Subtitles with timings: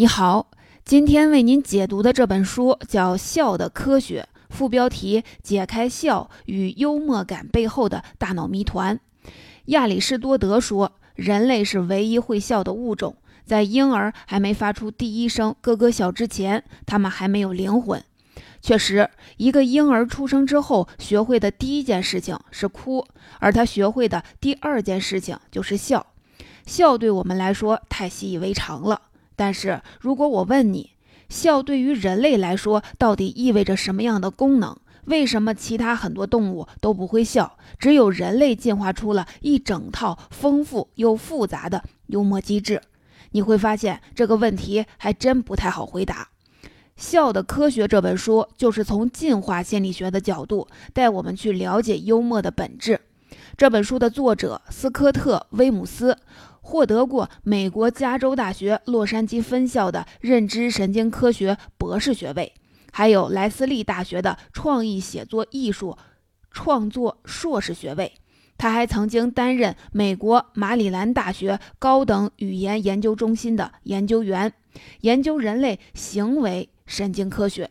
[0.00, 0.46] 你好，
[0.84, 9.00] 今天为您解读的这本书叫《笑的科学》，副标题解开笑与幽默感背后的大脑谜团。
[9.64, 18.00] 亚里士多德说，人类是唯一会笑的物种，在婴儿还没发出第一声咯咯笑之前，他们还没有灵魂。
[18.62, 23.04] 确实，一个婴儿出生之后学会的第一件事情是哭，
[23.40, 26.06] 而他学会的第二件事情就是笑。
[26.66, 29.00] 笑对我们来说太习以为常了。
[29.38, 30.90] 但是如果我问你，
[31.28, 34.76] 笑对于人类来说到底意味着什么样的功能？
[35.04, 42.82] 为什么其他很多动物都不会笑，只有人类进化出了一整套丰富又复杂的幽默机制？
[43.30, 46.30] 你会发现这个问题还真不太好回答。
[46.96, 53.00] 《笑的科学》这本书就是从进化心理学的角度带我们去了解幽默的本质。
[53.58, 56.16] 这本书的作者斯科特·威姆斯。
[56.60, 62.52] 获得过美国加州大学洛杉矶分校的认知神经科学博士学位，
[62.92, 65.96] 还有莱斯利大学的创意写作艺术
[66.52, 68.12] 创作硕士学位。
[68.58, 74.52] 他还曾经担任美国马里兰大学高等语言研究中心的研究员，
[75.00, 77.70] 研究人类行为神经科学。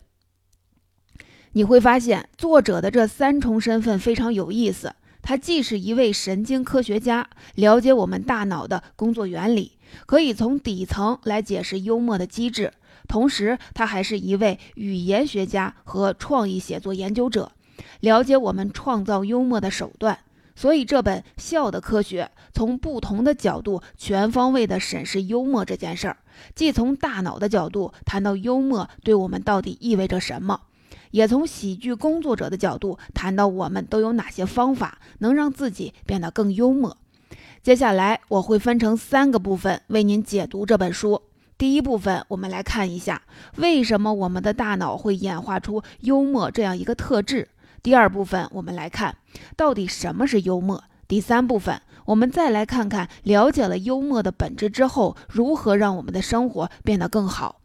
[1.54, 4.94] 你会发现，作者的这三重身份非常有意思。
[5.28, 9.74] 他既是一位神经科学家，了解我们大脑的工作原理，
[10.06, 12.70] 可以从底层来解释幽默的机制；
[13.10, 17.52] 同时，他还是一位语言学家和创意写作研究者，
[18.00, 20.18] 了解我们创造幽默的手段。
[20.56, 26.18] 所以，这本《笑的科学》从不同的角度全方位地审视幽默这件事儿，
[26.56, 30.62] 既从大脑的角度谈到幽默对我们到底意味着什么。
[31.12, 36.98] 也从喜剧工作者的角度谈到我们都有哪些方法能让自己变得更幽默。
[37.64, 41.22] 接下来我会分成三个部分为您解读这本书。
[41.58, 43.24] 第一部分，我们来看一下
[43.56, 47.50] 为什么我们的大脑会演化出幽默这样一个特质。
[47.82, 49.18] 第二部分，我们来看
[49.56, 50.84] 到底什么是幽默。
[51.08, 57.62] 第三部分，我们再来看看了解了幽默的本质之后，如何让我们的生活变得更好。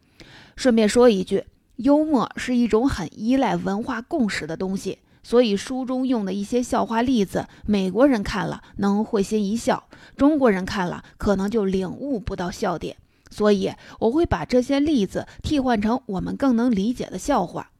[0.55, 1.43] 顺便说一句。
[1.77, 12.97] 幽默是一种很依赖文化共识的东西，所以书中用的一些笑话例子，美国人看了能会心一笑，中国人看了可能就领悟不到笑点。
[13.31, 17.71] 所以我会把这些例子替换成我们更能理解的笑话。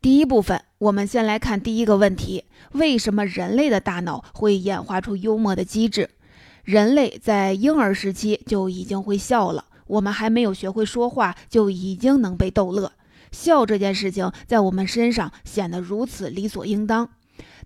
[0.00, 6.10] 第一部分，我们先来看第一个问题：为什么人类的大脑会演化出幽默的机制？
[6.64, 9.66] 人类在婴儿时期就已经会笑了。
[9.92, 12.92] 我们还没有学会说话，就已经能被逗乐。
[13.30, 17.10] 笑这件事情在我们身上显得如此理所应当。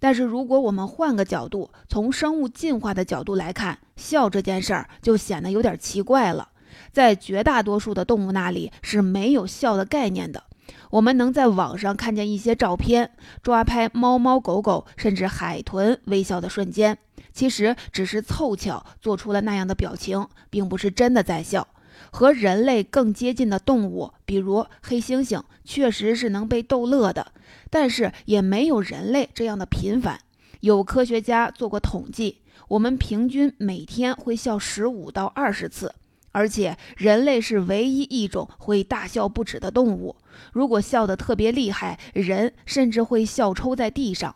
[0.01, 6.49] 但是，如果我们换个角度，从生物进化的角度来看，笑这件事儿就显得有点奇怪了。
[6.93, 10.43] 在绝大多数的动物那里是没有笑的概念的。
[10.91, 16.99] 我们能在网上看见一些照片，抓拍猫猫狗狗甚至海豚微笑的瞬间，
[17.33, 21.69] 其实只是凑巧做出了那样的表情，并不是真的在笑。
[22.11, 27.33] 和人类更接近的动物，比如黑猩猩，确实是能被逗乐的，
[27.71, 30.21] 但是也没有人类这样的频繁。
[30.61, 35.95] 有科学家做过统计，我们平均每天会笑十五到二十次，
[36.33, 40.17] 而且人类是唯一一种会大笑不止的动物。
[40.53, 44.35] 如果笑得特别厉害，人甚至会笑抽在地上。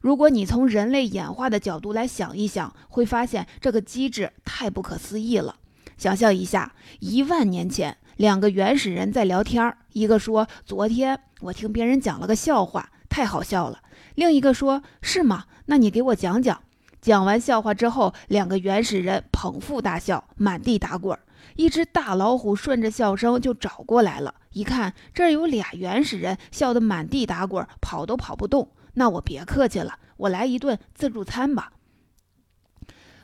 [0.00, 5.56] 如果你从人类演化的角度来想一想，会发现这个机制太不可思议了。
[5.96, 13.80] 想象一下，一万年前，两个原始人在聊天儿一个说：“昨天我听别人讲了个笑话，太好笑了。”
[14.16, 15.44] 另一个说：“是吗？
[15.66, 16.62] 那你给我讲讲。”
[17.00, 21.18] 讲完笑话之后，两个原始人捧腹大笑，满地打滚。
[21.56, 31.72] 一只大老虎顺着笑声就找过来了，一看这儿有俩原始人笑得满地打滚，跑都跑不动，那我别客气了，我来一顿自助餐吧。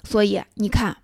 [0.05, 0.99] 所以你看。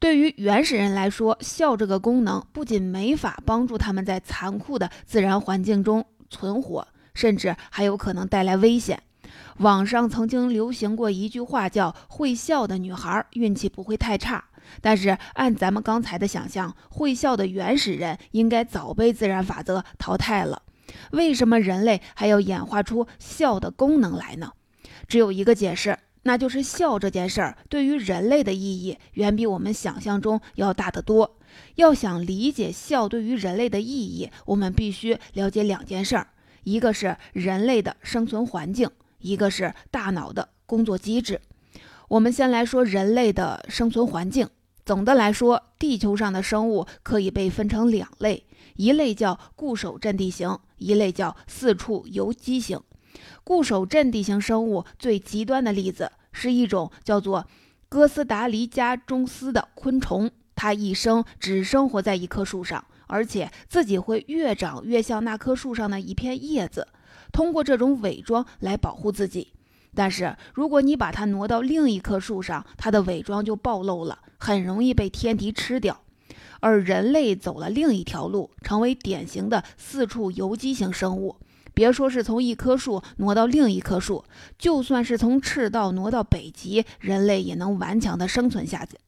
[0.00, 9.02] 对于原始人来说，笑这个功能不仅没法帮助他们在残酷的自然环境中存活，甚至还有可能带来危险。
[9.58, 14.42] 网上曾经流行过一句话，叫“会笑的女孩运气不会太差”。
[14.80, 20.62] 但是按咱们刚才的想象，会笑的原始人应该早被自然法则淘汰了。
[21.10, 24.52] 为什么人类还要演化出笑的功能来呢？
[25.06, 25.98] 只有一个解释。
[26.30, 31.36] 那就是笑这件事儿对于人类的意义远比我们想象中要大得多。
[31.74, 36.28] 要想理解笑对于人类的意义，我们必须了解两件事儿：
[36.62, 38.88] 一个是人类的生存环境，
[39.18, 41.40] 一个是大脑的工作机制。
[42.06, 44.48] 我们先来说人类的生存环境。
[44.84, 48.46] 总的来说，地球上的生物可以被分成两类，
[48.76, 52.80] 一类叫固守阵地型，一类叫四处游击型。
[53.42, 57.46] 固守阵地型生物最极端的例子是一种叫做
[57.88, 66.86] 哥斯达黎加中斯的昆虫，它一生只生活在一棵树上，而且自己会越长越像那棵树上的一片叶子，
[67.32, 69.52] 通过这种伪装来保护自己。
[69.92, 76.00] 但是如果你把它挪到另一棵树上，它的伪装就暴露了，很容易被天敌吃掉。
[76.60, 81.36] 而人类走了另一条路，成为典型的四处游击型生物。
[81.80, 84.22] 别说是从一棵树挪到另一棵树，
[84.58, 88.98] 就算是从赤道挪到北极，人类也能顽强地生存下去。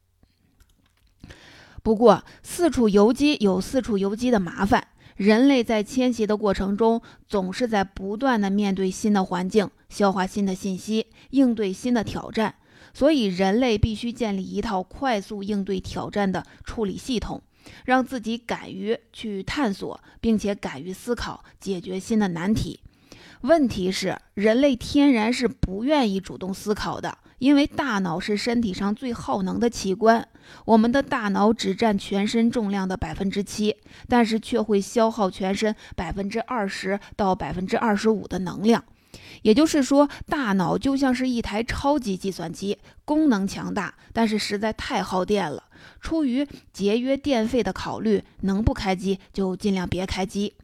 [1.83, 12.55] 不过，四处游击有四处游击的麻烦，人类在迁徙的过程中，总是在不断地面对新的环境，消化新的信息，应对新的挑战，
[12.95, 17.43] 所以人类必须建立一套快速应对挑战的处理系统。
[17.85, 22.81] 让自己敢于去探索，并且敢于思考解决新的难题。
[23.43, 30.29] 问题是，人类天然是不愿意主动思考的，因为大脑是身体上最耗能的器官。
[30.65, 33.77] 我们的大脑只占全身重量的百分之七，
[34.09, 38.85] 但是却会消耗全身百分之二十到百分之二十五的能量。
[39.43, 45.65] 也就是说，大脑就像是一台超级计算机，功能强大，但是实在太耗电了。
[46.01, 50.55] 出于节约电费的考虑，能不开机就尽量别开机。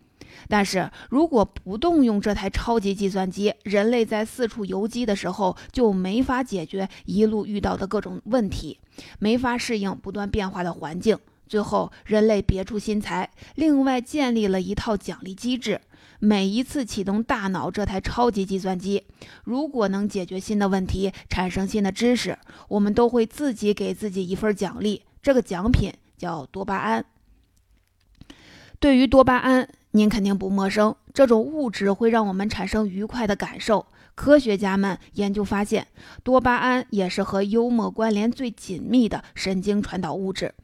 [0.49, 8.79] 但是如果不动用这台超级计算机，人类在四处游击的时候就没法解决一路遇到的各种问题，
[9.19, 11.19] 没法适应不断变化的环境。
[11.49, 15.81] 最后，人类别出心裁，另外建立了一套奖励机制。
[16.21, 19.05] 每一次启动大脑这台超级计算机，
[19.45, 22.39] 如果能解决新的问题，产生新的知识，
[22.69, 25.03] 我们都会自己给自己一份奖励。
[25.23, 27.05] 这个奖品叫多巴胺。
[28.81, 30.95] 对于多巴胺，您肯定不陌生。
[31.13, 33.87] 这种物质会让我们产生愉快的感受。
[34.15, 35.87] 科学家们研究发现，
[36.23, 40.55] 多巴胺也是和幽默关联最紧密的神经传导物质。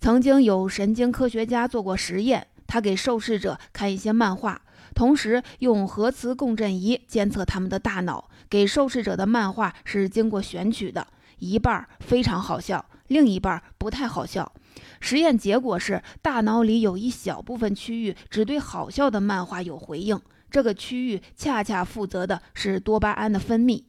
[0.00, 4.60] 曾经有神经科学家做过实验，他给受试者看一些漫画。
[4.94, 11.06] 同时用核磁共振仪监测他们的大脑，给受试者的漫画是经过选取的，
[11.38, 14.52] 一半非常好笑，另一半不太好笑。
[15.00, 20.20] 实验结果是，大脑里有一小部分区域只对好笑的漫画有回应，
[20.50, 23.82] 这个区域恰恰负责的是多巴胺的分泌。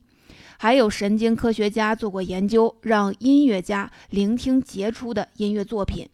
[0.57, 6.09] 还有神经科学家做过研究，让音乐家聆听杰出的音乐作品。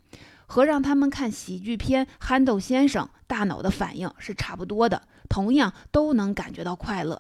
[0.46, 7.20] 和让他们看喜剧片《憨豆先生》，大脑的反应是差不多的，同样都能感觉到快乐。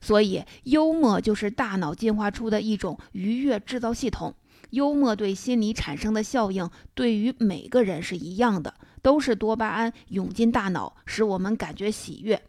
[0.00, 4.34] 所以，幽默就是大脑进化出的一种愉悦制造系统。
[4.70, 12.42] 幽默对心理产生的效应，对于每个人是一样的，都是多巴胺涌进大脑，使我们感觉喜悦。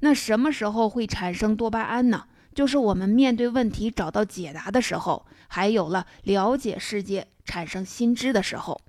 [0.00, 2.24] 那什么时候会产生多巴胺呢？
[2.54, 8.80] 就是我们面对问题找到解答的时候，还有了了解世界、产生新知的时候。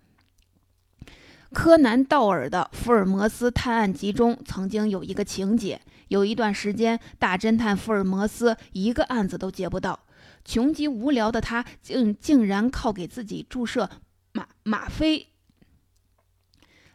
[1.52, 9.98] 柯南·道尔的《福尔摩斯探案集》中曾经有一个情节：有一段时间，大侦探福尔摩斯一个案子都接不到，
[10.46, 13.90] 穷极无聊的他，竟竟然靠给自己注射
[14.32, 15.28] 吗吗啡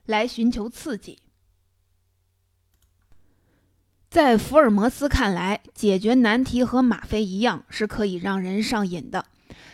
[0.06, 1.18] 来寻求刺激。
[4.08, 9.26] 在福尔摩斯看来，解决难题和吗啡一样，是可以让人上瘾的。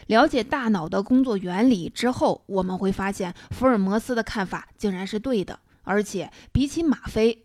[0.09, 7.45] 了解大脑的工作原理之后，我们会发现福尔摩斯的看法竟然是对的，而且比起吗啡，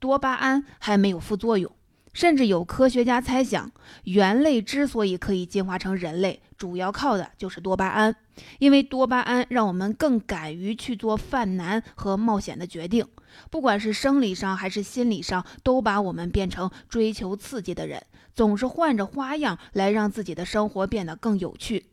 [0.00, 1.70] 多巴胺还没有副作用。
[2.14, 3.70] 甚至有科学家猜想，
[4.04, 8.16] 猿类之所以可以进化成人类，主要靠的就是多巴胺，
[8.60, 13.04] 因为多巴胺让我们更敢于去做犯难和冒险的决定，
[13.50, 18.00] 不管是生理上还是心理上，都把我们变成追求刺激的人，
[18.34, 21.86] 总是换着花样来让自己的生活变得更有趣。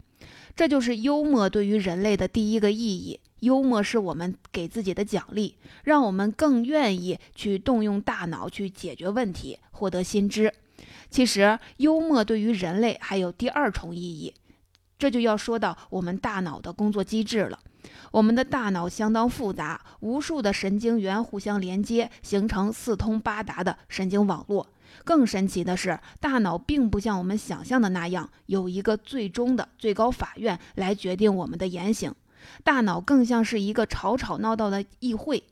[0.55, 3.19] 这就是幽默对于人类的第一个意义。
[3.41, 10.51] 幽默是我们给自己的奖励，让我们更愿意去动用大脑去解决问题，获得新知。
[11.09, 14.33] 其实，幽默对于人类还有第二重意义，
[14.97, 17.59] 这就要说到我们大脑的工作机制了。
[18.11, 24.67] 我们的大脑相当复杂，无数的神经元互相连接，形成四通八达的神经网络。
[25.03, 32.13] 更神奇的是，大脑并不像我们想象的那样有一个最终的最高法院来决定我们的言行。
[32.63, 35.43] 大脑更像是一个吵吵闹闹的议会，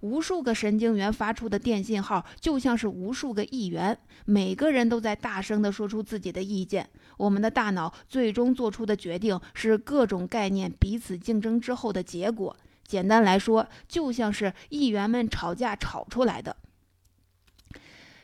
[0.00, 6.88] 无数个神经元发出的电信号就像是无数个议员，每个人都在大声地说出自己的意见。
[7.16, 12.56] 我们的大脑最终做出的决定是各种概念彼此竞争之后的结果。
[12.86, 16.56] 简单来说，就像是议员们吵架吵出来的。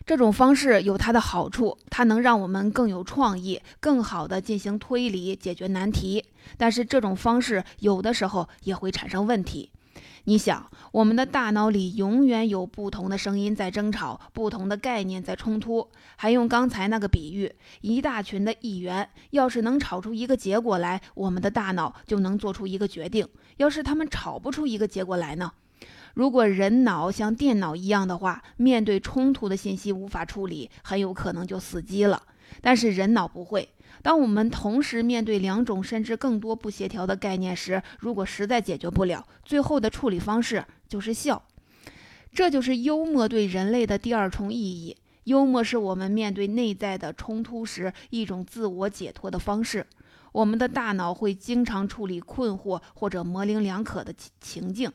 [0.06, 6.22] 这种方式有它的好处，它能让我们更有创意、更好地进行推理、解决难题。
[6.58, 9.70] 但是这种方式有的时候也会产生问题。
[10.24, 15.88] 你想，我们的大脑里永远有不同的声音在争吵，不同的概念在冲突。
[16.16, 25.52] 还用刚才那个比喻，一大群的议员要是能吵出一个结果来，我们的大脑就能做出一个决定；要是他们吵不出一个结果来呢？
[26.14, 32.22] 如果人脑像电脑一样的话，面对冲突的信息无法处理，很有可能就死机了。
[32.60, 33.68] 但是人脑不会。
[34.02, 41.42] 当我们同时面对两种甚至更多不协调的概念时，如果实在解决不了，最后的处理方式就是笑。
[42.32, 44.96] 这就是幽默对人类的第二重意义。
[45.24, 49.86] 幽默是我们面对内在的冲突时一种自我解脱的方式。
[50.32, 54.92] 我们的大脑会经常处理困惑或者模棱两可的情境，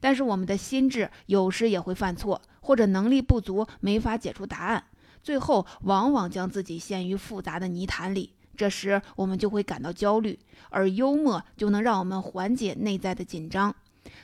[0.00, 4.84] 但是我们的心智有时也会犯错，或者能力不足，没法解出答案，
[5.22, 8.32] 最后往往将自己陷于复杂的泥潭里。
[8.56, 10.38] 这时我们就会感到焦虑，
[10.70, 13.74] 而幽默就能让我们缓解内在的紧张。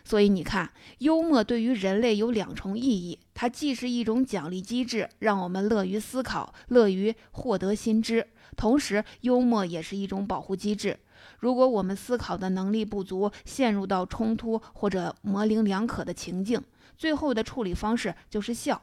[0.04, 8.22] 所以你看，幽默对于人类有两重意义：它既是一种奖励机制，让我们乐于思考、乐于获得新知；
[8.56, 10.98] 同时，幽默也是一种保护机制。
[11.42, 16.62] 如果我们思考的能力不足，陷入到冲突或者模棱两可的情境，
[16.96, 18.80] 最后的处理方式就是笑，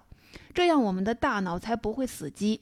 [0.54, 2.60] 这样我们的大脑才不会死机。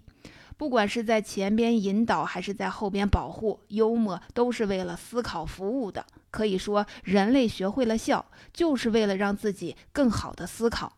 [0.55, 6.05] 不管是在前边引导还是在后边保护，幽默都是为了思考服务的。
[6.29, 10.93] 可以说，人类学会了笑，就是为了让自己更好的思考。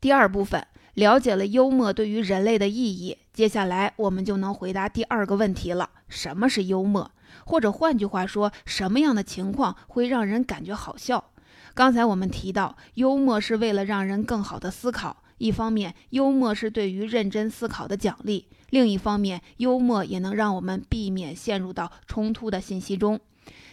[0.00, 7.12] 第二部分了解了幽默对于人类的意义，接下来我们就能回答第二个问题了：什么是幽默？
[7.44, 11.32] 或者换句话说，什么样的情况会让人感觉好笑？
[11.74, 15.22] 刚才我们提到，幽默是为了让人更好的思考。
[15.38, 23.18] 一方面，幽默是对于认真思考的奖励；另一方面，幽默也能让我们避免陷入到冲突的信息中。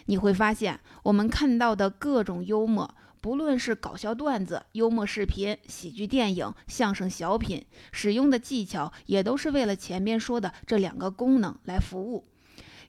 [0.06, 12.24] 你会发现，我们看到的各种幽默，不论是搞笑段子、幽默视频、喜剧电影、相声小品，使用的技巧也都是为了前面说的这两个功能来服务。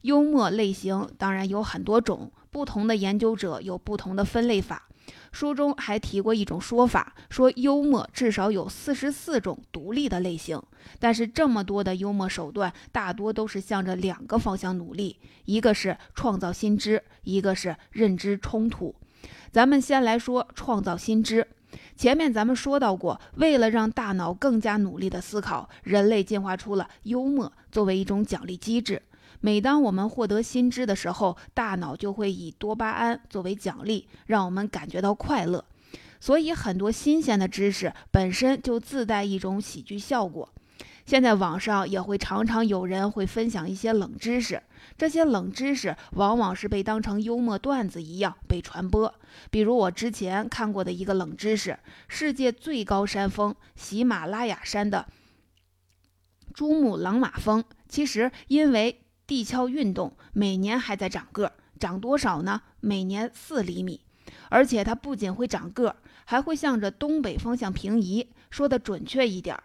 [0.01, 4.87] 幽默类型当然有很多种，不同的研究者有不同的分类法。
[5.31, 10.61] 书中还提过一种说法，说幽默至少有四十四种独立的类型。
[10.99, 18.95] 但是这么多的幽默手段，大多都是向着两个方向努力，一个是创造新知，一个是认知冲突。
[19.51, 21.47] 咱们先来说创造新知。
[21.95, 29.01] 前面咱们说到过，为了让大脑更加努力的思考，人类进化出了幽默作为一种奖励机制。
[29.41, 35.63] 每当我们获得新知的时候，大脑就会以多巴胺作为奖励，让我们感觉到快乐。
[36.19, 40.50] 所以，很多新鲜的知识本身就自带一种喜剧效果。
[41.05, 44.62] 现在网上也会常常有人会分享一些冷知识，
[44.98, 49.12] 这些冷知识往往是被当成幽默段子一样被传播。
[49.50, 55.08] 比如我之前看过的一个冷知识：世界最高山峰喜马拉雅山的
[56.53, 62.63] 珠穆朗玛峰，其实因为地壳运动每年还在长个儿，长多少呢？
[62.79, 64.01] 每年四厘米，
[64.50, 65.95] 而且它不仅会长个儿，
[66.25, 68.27] 还会向着东北方向平移。
[68.50, 69.55] 说的准确一点，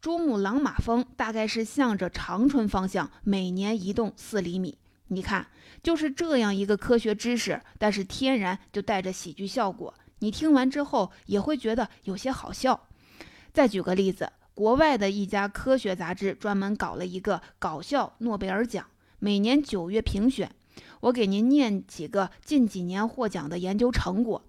[0.00, 4.78] 珠穆朗玛峰大概是向着长春方向每年移动四厘米。
[5.08, 5.48] 你看，
[5.82, 9.92] 就是这样一个科学知识，但是天然就带着喜剧效果。
[10.20, 12.86] 你听完之后也会觉得有些好笑。
[13.52, 14.30] 再举个例子。
[14.56, 18.86] 国外的一家科学杂志专门搞了一个搞笑诺贝尔奖，
[19.18, 20.50] 每年九月评选。
[21.00, 24.42] 我给您念几个近几年获奖的研究成果：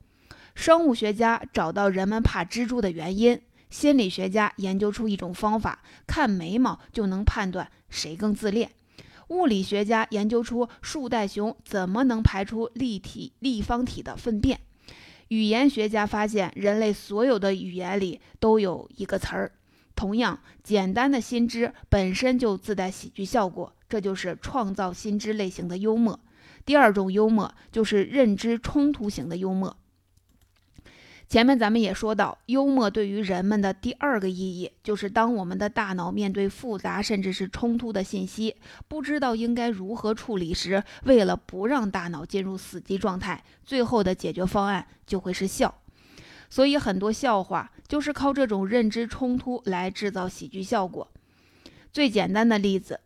[0.55, 3.35] 生物学家找到人们怕蜘蛛的原因；
[3.69, 8.69] 心理学家研究出一种方法，看眉毛就能判断谁更自恋；
[9.27, 14.55] 物理学家研究出树袋熊怎么能排出立体立方体的粪便；
[15.27, 19.51] 语言学家发现人类所有的语言里都有一个词儿。
[19.97, 26.19] 同样简单的新知本身就自带喜剧效果，这就是创造新知类型的幽默。
[26.65, 29.75] 第二种幽默就是认知冲突型的幽默。
[31.27, 38.55] 前面咱们也说到，幽默对于人们的第二个意义，就是当我们的大脑面对复杂甚至是冲突的信息，
[38.87, 45.81] 不知道应该如何处理时，为了不让大脑进入死机状态，最后的解决方案就会是笑。
[46.49, 51.11] 所以很多笑话就是靠这种认知冲突来制造喜剧效果。
[51.91, 52.99] 最简单的例子，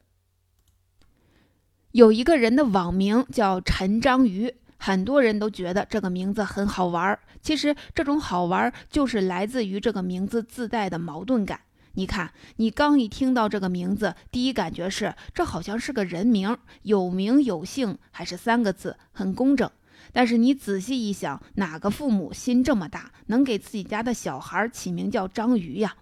[1.92, 7.18] 有一个人的网名叫陈章鱼，很多人都觉得这个名字很好玩。
[7.42, 11.62] 其实这种好玩就是来自于这个名字自带的矛盾感。
[11.94, 19.70] 你看，你刚一听到这个名字，第一感觉是这好像是个人名，有名有姓，还是三个字，很工整。
[20.14, 25.96] 但是你仔细一想，哪个父母心这么大，能给自己家的小孩起名叫章鱼呀？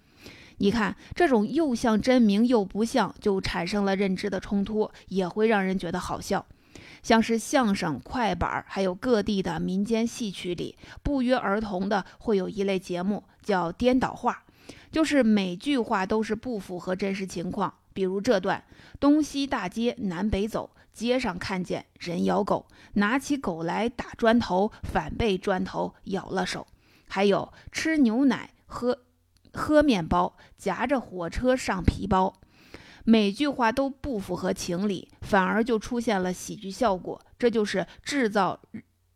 [0.58, 6.46] 你看，这种又像真名又不像，就产生了认知的冲突，也会让人觉得好笑。
[7.02, 14.44] 像是相声、快板，还有各地的民间戏曲里，不约而同的会有一类节目叫颠倒话，
[14.92, 17.74] 就是每句话都是不符合真实情况。
[17.94, 18.64] 比如这段：
[19.00, 20.72] 东西大街南北走。
[21.00, 26.68] 街上看见人咬狗，拿起狗来打砖头，反被砖头咬了手。
[27.08, 29.00] 还有吃牛奶、喝
[29.54, 32.42] 喝面包，夹着火车上皮包，
[33.06, 37.22] 每句话都不符合情理，反而就出现了喜剧效果。
[37.38, 38.60] 这就是制造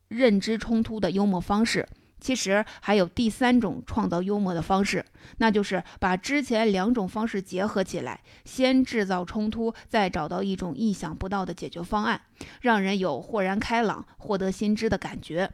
[0.08, 1.88] 认知冲突的幽默方式。
[2.24, 5.04] 其实还有第三种创造幽默的方式，
[5.40, 12.22] 那就是把之前两种方式结合起来，先制造冲突，再找到一种意想不到的解决方案，
[12.62, 15.52] 让人有豁然开朗、获得新知的感觉。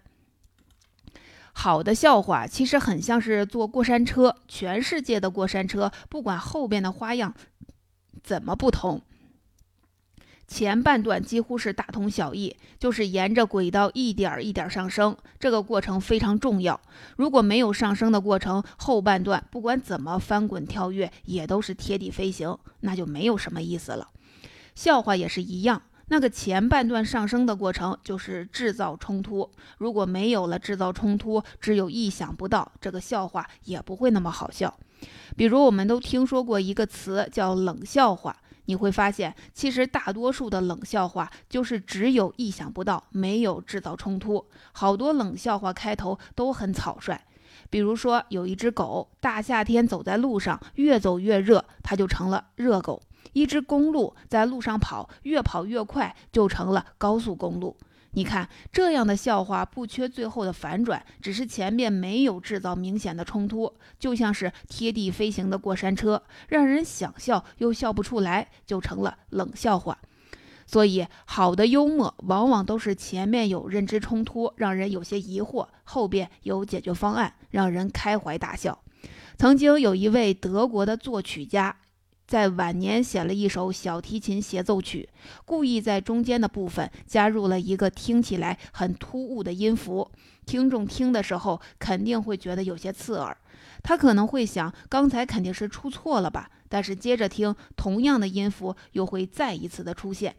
[1.54, 7.34] 好的笑话其实很像是坐过山车，全世界的过山车，不管后边的花样
[8.22, 9.02] 怎么不同。
[10.50, 16.82] 前半段几乎是大同小异，就是沿着轨道一点儿一点儿上升，这个过程非常重要。
[17.18, 24.08] 如果没有上升的过程，后半段不管怎么翻滚跳跃，也都是贴地飞行，那就没有什么意思了。
[24.74, 29.51] 笑话也是一样，那个前半段上升的过程就是制造冲突。
[29.77, 34.75] 如果没有了制造冲突，只有意想不到，这个笑话也不会那么好笑。
[35.38, 38.36] 比如我们都听说过一个词叫冷笑话。
[38.70, 44.46] 你会发现，其实大多数的冷笑话就是只有意想不到，没有制造冲突。
[44.74, 47.20] 好多冷笑话开头都很草率，
[47.72, 53.01] 比如说有一只狗，大夏天走在路上，越走越热，它就成了热狗；
[53.34, 57.75] 一只公鹿在路上跑，越跑越快，就成了高速公路。
[58.11, 69.98] 你看，这样的笑话不缺最后的反转，只是前面没有制造明显的冲突，就像是贴地飞行的过山车，让人想笑又笑不出来，就成了冷笑话。
[70.65, 78.79] 所以，好的幽默往往都是前面有认知冲突，让人有些疑惑，后边有解决方案，让人开怀大笑。
[79.37, 81.77] 曾经有一位德国的作曲家。
[82.29, 85.09] 在晚年写了一首小提琴协奏曲，
[85.46, 90.11] 故意在中间的部分加入了一个听起来很突兀的音符，
[90.46, 93.35] 听众听的时候肯定会觉得有些刺耳。
[93.81, 96.51] 他可能会想，刚才肯定是出错了吧？
[96.70, 100.35] 但是接着听，同样的音符又会再一次的出现。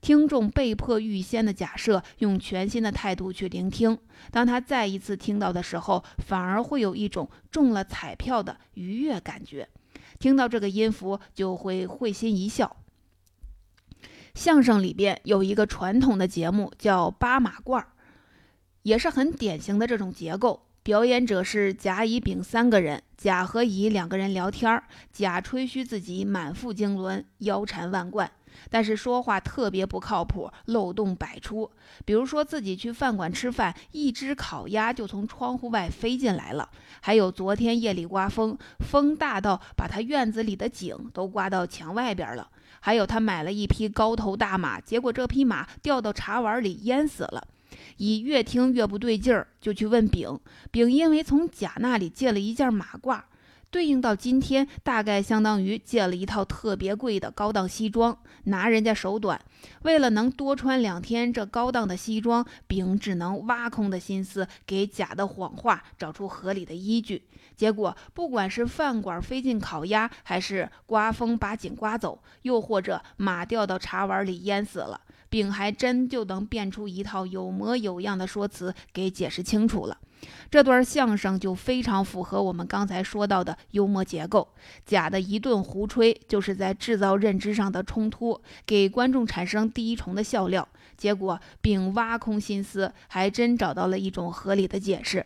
[0.00, 3.96] 听众被迫预先的假设，用全新的态度去聆听。
[4.32, 9.68] 当他再一次听到的时候，反而会有一种中了彩票的愉悦感觉。
[10.18, 12.76] 听到这个音符就会会心一笑。
[14.34, 17.84] 相声里边有一个传统的节目叫八马褂
[18.82, 20.64] 也是很典型的这种结构。
[20.84, 28.30] 表演者是甲、乙、丙三个人，甲和乙两个人聊天，甲吹嘘自己满腹经纶，腰缠万贯。
[28.70, 31.70] 但是说话特别不靠谱，漏洞百出。
[32.04, 36.68] 比如说自己去饭馆吃饭，一只烤鸭就从窗户外飞进来了；
[37.00, 42.48] 还有昨天夜里刮风，风大到把他院子里的井都刮到墙外边了；
[42.80, 47.46] 还有他买了一匹高头大马，结果这匹马掉到茶碗里淹死了。
[47.98, 50.38] 乙越听越不对劲儿，就去问丙，
[50.70, 53.20] 丙因为从甲那里借了一件马褂。
[53.70, 59.38] 对应到今天，大概相当于借了一套特别贵的高档西装，拿人家手短。
[59.82, 67.24] 为了能多穿两天这高档的西装，丙只能挖空的心思给假的谎话找出合理的依据。
[67.56, 79.98] 结果，不管是饭馆飞进烤鸭，还是刮风把井刮走，又或者马掉到茶碗里淹死了，丙还真就能变出一套有模有样的说辞给解释清楚了。
[80.50, 84.48] 这段相声就非常符合我们刚才说到的幽默结构。
[84.84, 90.66] 甲的一顿胡吹，就是在制造认知上的冲突，给观众产生第一重的笑料。
[90.96, 95.24] 结果丙挖空心思，还真找到了一种合理的解释，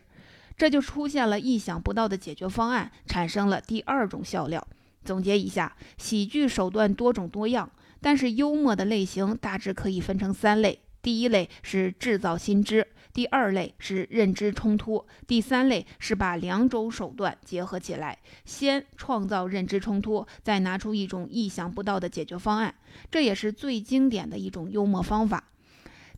[0.58, 4.66] 这就出现了意想不到的解决方案，产生了第二种笑料。
[5.02, 7.70] 总结一下，喜剧手段多种多样，
[8.02, 10.80] 但是幽默的类型大致可以分成三类。
[11.00, 12.86] 第一类是制造新知。
[13.14, 22.74] 第二类是认知冲突，第三类是把两种手段结合起来，先创造认知冲突，再拿出一种意想不到的解决方案。
[23.10, 25.44] 这也是最经典的一种幽默方法。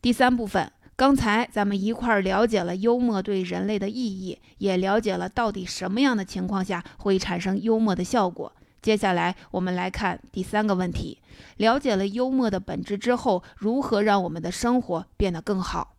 [0.01, 8.53] 第三部分，刚才咱们一块儿了解了幽默对人类的意义，也了解了到底什么样的情况下会产生幽默的效果。
[8.85, 11.17] 接下来我们来看第三个问题：
[11.57, 15.95] 了解了幽默的本质之后，如何让我们的生活变得更好？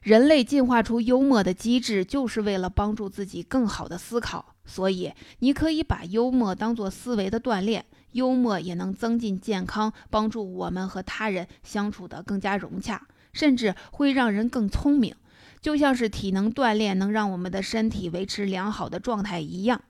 [0.00, 4.54] 人类进化出幽默的机制，就是为了帮助自己更好的思考。
[4.64, 15.14] 所以，你可以把幽默当做思维的锻炼，幽默也能增进健康，帮助我们和他人相处得更加融洽，甚至会让人更聪明，
[15.60, 19.82] 就像是体能锻炼能让我们的身体维持良好的状态一样。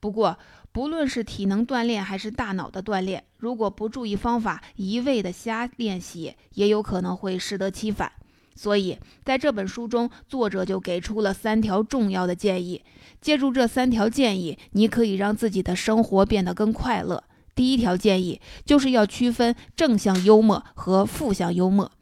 [0.00, 0.38] 不过，
[0.74, 8.10] 不论是体能锻炼还是大脑的锻炼，如果不注意方法，一味的瞎练习，也有可能会适得其反。
[8.56, 12.82] 所以，在这本书中，作者就给出了三条重要的建议。
[13.20, 17.22] 借助这三条建议，你可以让自己的生活变得更快乐。
[17.54, 21.92] 第一条建议就是要区分正向幽默和负向幽默。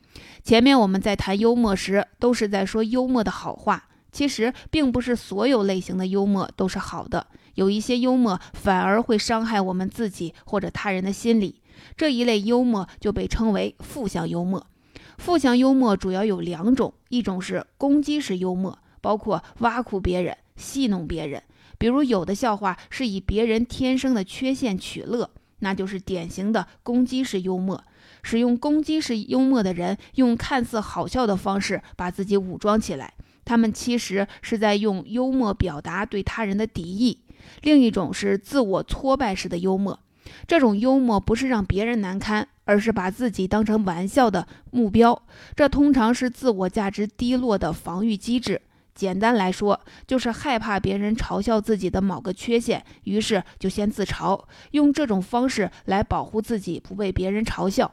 [0.43, 7.27] 前面我们在谈幽默时，都是在说幽默的好话，其实并不是所有类型的幽默都是好的。
[7.55, 11.61] 有一些幽默反而会伤害我们自己或者他人的心理，
[11.97, 14.67] 这一类幽默就被称为负向幽默。
[15.19, 21.43] 负向幽默主要有两种，一种是攻击式幽默，包括挖苦别人、戏弄别人，
[21.79, 27.85] 比如有的笑话是以别人天生的缺陷取乐，那就是典型的攻击式幽默。
[28.23, 33.15] 使用攻击式幽默的人，用看似好笑的方式把自己武装起来，
[33.45, 37.21] 他们其实是在用幽默表达对他人的敌意。
[37.63, 39.99] 另一种是自我挫败式的幽默，
[40.47, 45.23] 这种幽默不是让别人难堪，而是把自己当成玩笑的目标。
[45.57, 48.63] 这通常是自我价值低落的防御机制。
[48.95, 57.93] 简单来说，就是害怕别人嘲笑自己的某个缺陷，于是就先自嘲，用这种方式来保护自己不被别人嘲笑。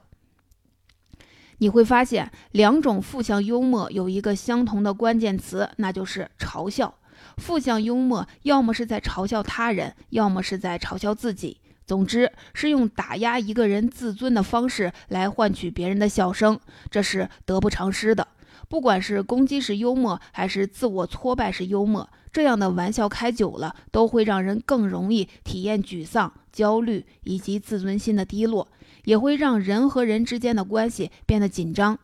[1.60, 6.96] 你会发现，两种负向幽默有一个相同的关键词，那就是嘲笑。
[7.38, 11.58] 负向幽默要么是在嘲笑他人，要么是在嘲笑自己。
[11.86, 18.28] 总之，是用打压一个人自尊的方式来换取别人的笑声，这是得不偿失的。
[18.68, 28.68] 不管是攻击式幽默，还是自我挫败式幽默，这样的玩笑开久了，都会让人更容易体验沮丧、焦虑以及自尊心的低落，
[29.10, 31.98] 也会让人和人之间的关系变得紧张，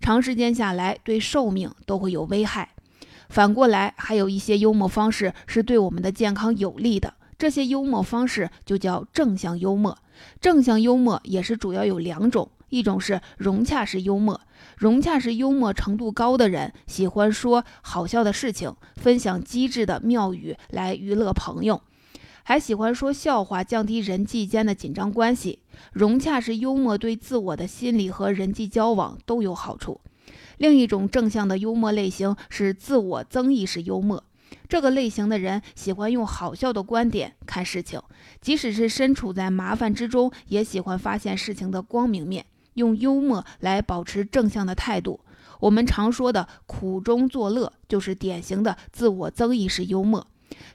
[0.00, 2.70] 长时间下来对寿命都会有危害。
[3.28, 9.98] 反过来，还有一些幽默方式是对我们的健康有利的，这些幽默方式就叫正向幽默。
[10.40, 14.40] 正向幽默也是主要有两种，一种是融洽式幽默，
[14.78, 21.82] 融洽式幽默程度高的人喜欢说好笑的事情，分享机智的妙语来娱乐朋友，
[22.48, 25.58] 还喜欢说笑话，降低人际间的紧张关系。
[25.92, 30.00] 融洽式幽默对自我的心理和人际交往都有好处。
[30.56, 34.22] 另一种正向的幽默类型是自我增益式幽默。
[34.68, 38.00] 这个类型的人喜欢用好笑的观点看事情，
[38.40, 45.18] 即使是身处在麻烦之中，也喜欢发现事情的光明面，用幽默来保持正向的态度。
[45.58, 50.28] 我们常说的“苦中作乐”就是典型的自我增益式幽默。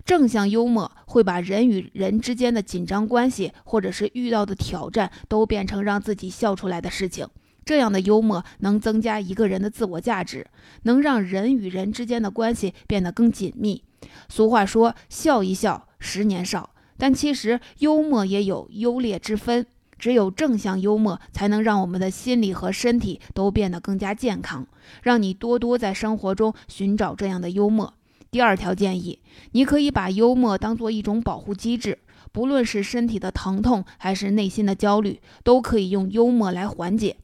[0.06, 7.28] 正向幽默会把人与人之间的紧张关系，或者是遇到的挑战，都变成让自己笑出来的事情。
[7.63, 10.48] 这样的幽默能增加一个人的自我价值，
[10.84, 13.84] 能让人与人之间的关系变得更紧密。
[14.30, 19.65] 俗话说“笑一笑，十年少”，但其实幽默也有优劣之分。
[20.00, 24.67] 只有正向幽默，才能让我们的心理和身体都变得更加健康。
[25.04, 27.94] 让你多多在生活中寻找这样的幽默。
[28.32, 29.20] 第二条建议，
[29.52, 32.00] 你可以把幽默当做一种保护机制，
[32.32, 37.17] 不论是身体的疼痛还是内心的焦虑，都可以用幽默来缓解。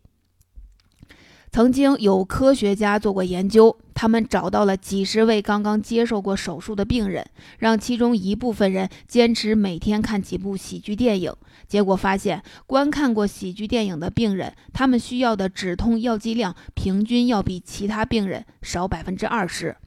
[1.49, 7.25] 曾经有科学家做过研究，他们找到了几十位刚刚接受过手术的病人，
[7.59, 11.33] 让其中一部分人坚持每天看几部喜剧电影。
[11.69, 19.77] 结果发现，观看过喜剧电影的病人，他们需要的止痛药剂量平均要比其他病人少百分之二十。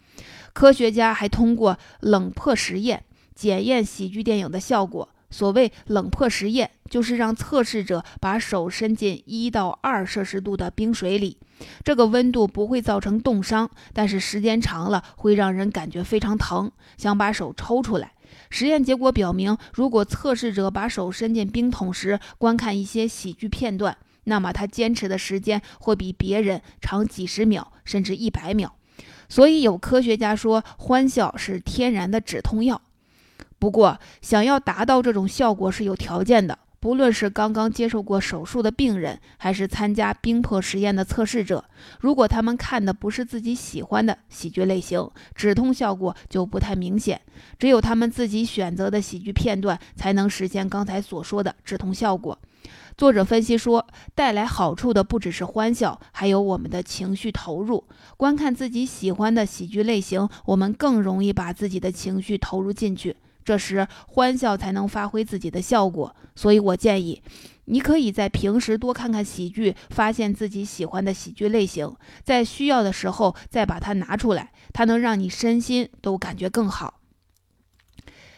[0.52, 5.08] 科学家还通过冷破实验检验喜剧电影的效果。
[5.32, 11.38] 所谓冷破实验，就是让测试者把手伸进一到二摄氏度的冰水里。
[11.84, 18.12] 这个温度不会造成冻伤，但是时间长了会让人感觉非常疼，想把手抽出来。
[18.48, 28.74] 实验结果表明，如果测试者把手伸进冰桶时观看一些喜剧片段，那么他坚持的时间会比别人长几十秒，甚至一百秒。
[29.30, 32.82] 所以有科学家说，欢笑是天然的止痛药。
[33.58, 36.58] 不过，想要达到这种效果是有条件的。
[36.80, 41.62] 不论是刚刚接受过手术的病人，还是参加冰魄实验的测试者，
[42.00, 47.20] 如果他们看的不是自己喜欢的喜剧类型，止痛效果就不太明显。
[47.58, 52.38] 只有他们自己选择的喜剧片段，才能实现刚才所说的止痛效果。
[53.00, 57.88] 作者分析说，带来好处的不只是欢笑，还有我们的情绪投入。
[58.18, 63.16] 观看自己喜欢的喜剧类型，我们更容易把自己的情绪投入进去。
[63.42, 66.14] 这时，欢笑才能发挥自己的效果。
[66.36, 67.22] 所以我建议，
[67.64, 71.90] 你可以在平时多看看喜剧，发现自己喜欢的喜剧类型，
[72.22, 77.00] 在需要的时候再把它拿出来，它能让你身心都感觉更好。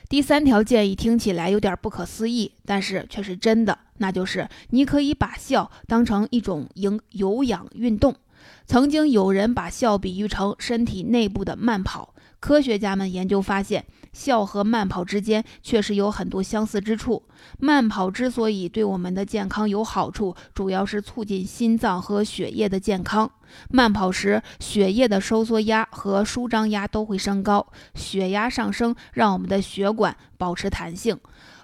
[0.09, 8.17] 第三条建议听起来有点不可思议，但是却是真的，那就是你可以把笑当成一种营有氧运动。
[8.67, 12.13] 曾经有人把笑比喻成身体内部的慢跑。
[12.41, 17.23] 科学家们研究发现，笑和慢跑之间确实有很多相似之处。
[17.61, 23.31] 慢跑之所以对我们的健康有好处，主要是促进心脏和血液的健康。
[23.69, 31.17] 慢跑时，血液的收缩压和舒张压都会升高，血压上升让我们的血管保持弹性。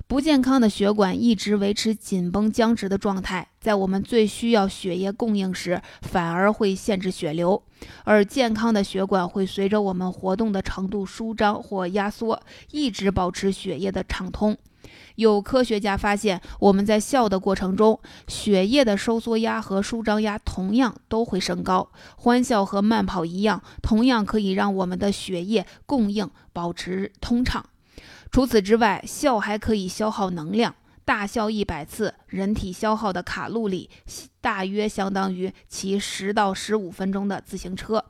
[0.09, 7.63] 不健康的血管一直维持紧绷僵直的状态，在我们最需要血液供应时，反而会限制血流；
[8.05, 12.41] 而健康的血管会随着我们活动的程度舒张或压缩，
[12.71, 14.57] 一直保持血液的畅通。
[15.17, 21.91] 有科学家发现，我们在笑的过程中，血液的收缩压和舒张压同样都会升高。
[22.17, 27.67] 欢笑和慢跑一样，同样可以让我们的血液供应保持通畅。
[28.31, 30.75] 除此之外，笑还可以消耗能量。
[31.05, 33.89] 大笑一百次，人体消耗的卡路里
[34.43, 38.05] 大约相当于骑十到十五分钟的自行车。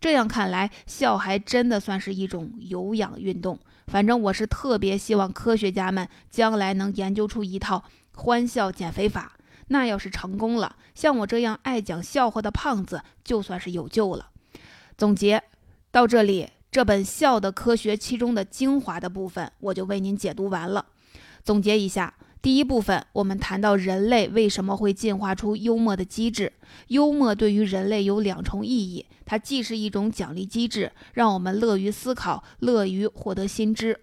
[0.00, 3.58] 这样看来，笑还真的算是一种有氧运动。
[3.88, 9.34] 反正我是特别希望科学家们将来能研究出一套欢笑减肥法。
[9.66, 14.30] 那要是成功了，像我这样爱讲笑话的胖子就算是有救了。
[14.96, 15.42] 总结
[15.90, 16.48] 到这里。
[16.70, 20.84] 这本《笑的科学》其中的精华的部分，我就为您解读完了。
[21.42, 26.52] 总结一下，第一部分我们谈到人类为什么会进化出幽默的机制。
[26.88, 33.94] 幽默对于人类有两重意义，它既是一种奖励机制，让我们乐于思考、乐于获得新知；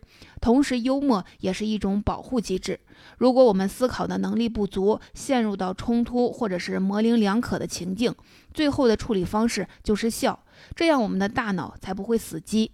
[0.42, 2.80] 同时，幽默也是一种保护机制。
[3.18, 8.14] 如果我们思考的能力不足，陷入到冲突或者是模棱两可的情境，
[8.54, 10.40] 最后的处理方式就是笑。
[10.76, 12.72] 这样，我们的大脑才不会死机。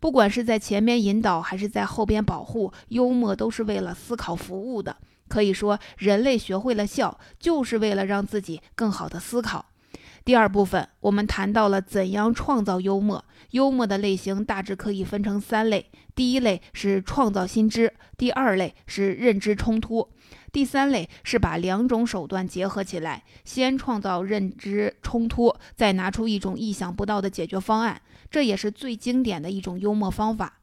[0.00, 4.96] 不管是在前面引导，还是在后边保护，幽默都是为了思考服务的。
[5.28, 9.64] 可以说，人类学会了笑，就是为了让自己更好的思考。
[10.24, 13.22] 第二部分，我们谈到了怎样创造幽默。
[13.50, 20.08] 幽默的类型大致可以分成三类：第一类是创造新知，第二类是认知冲突。
[20.50, 30.60] 第三类是把两种手段结合起来，先创造认知冲突，再拿出一种意想不到的解决方案，这也是最经典的一种幽默方法。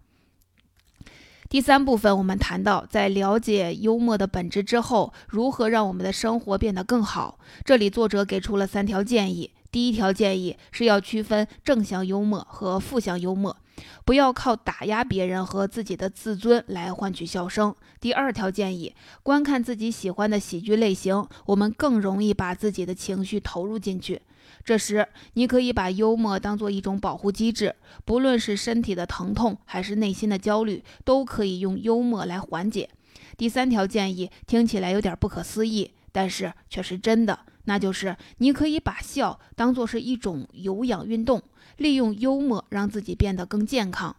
[1.52, 7.40] 第三部分，我们谈到在了解幽默的本质之后，如何让我们的生活变得更好。
[7.66, 9.52] 这里作者给出了三条建议。
[9.70, 13.58] 第一条建议是要区分正向幽默和负向幽默。
[14.06, 17.76] 不要靠打压别人和自己的自尊来换取笑声。
[18.00, 24.22] 第二条建议，观看自己喜欢的喜剧类型，我们更容易把自己的情绪投入进去。
[24.64, 32.90] 这时，你可以把幽默当做一种保护机制，不论是身体的疼痛还是内心的焦虑，都可以用幽默来缓解。
[33.38, 41.42] 第三条建议听起来有点不可思议，但是却是真的，那就是你可以把笑当做是一种有氧运动。
[41.78, 44.16] 利用幽默让自己变得更健康。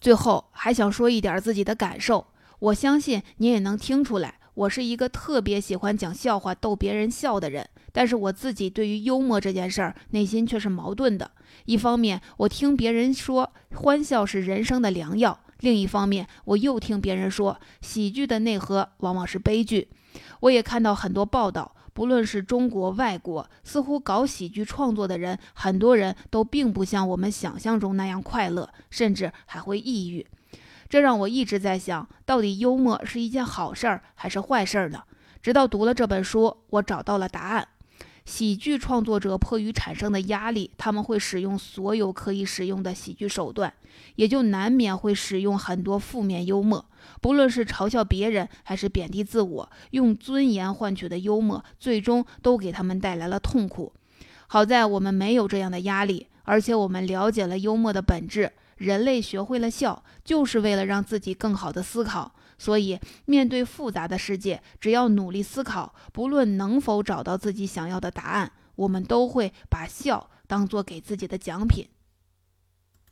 [0.00, 2.28] 最后还想说一点自己的感受，
[2.60, 7.68] 我相信你也能听出来，我是一个特别喜欢讲笑话逗别人笑的人。
[7.92, 11.30] 但是我自己对于幽默这件事儿，内心却是矛盾的。
[11.64, 19.88] 一方面，我听别人说欢笑是人生的良药；另一方面，我又听别人说喜剧的内核往往是悲剧。
[20.40, 21.74] 我也看到很多报道。
[21.94, 30.24] 不论是中国、外国，似乎搞喜剧创作的人，很多人都并不像我们想象中那样快乐，甚至还会抑郁。
[30.88, 35.02] 这让我一直在想，到底幽默是一件好事儿还是坏事儿呢？
[35.42, 37.66] 直到读了这本书，我找到了答案。
[38.28, 43.72] 喜剧创作者迫于产生的压力，他们会使用所有可以使用的喜剧手段，
[44.16, 46.84] 也就难免会使用很多负面幽默。
[47.22, 53.94] 不论是嘲笑别人，还是贬低自我，用尊严换取的幽默，最终都给他们带来了痛苦。
[54.46, 58.52] 好在我们没有这样的压力，而且我们了解了幽默的本质。
[58.76, 62.34] 人类学会了笑，就是为了让自己更好的思考。
[62.58, 71.88] 所以，面对复杂的世界，只要努力思考，不论能否找到自己想要的答案，我们都会把笑当做给自己的奖品。